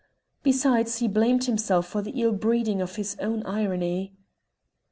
[0.41, 4.15] Besides, he blamed himself for the ill breeding of his own irony.